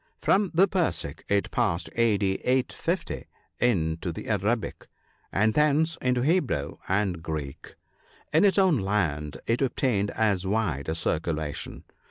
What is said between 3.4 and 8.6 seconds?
into the Arabic, and thence into Hebrew and Greek. In its